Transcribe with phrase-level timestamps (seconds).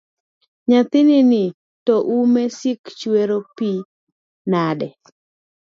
[0.67, 1.43] Nyathinini
[1.85, 3.69] to ume sik chwer pi
[4.51, 4.87] nade?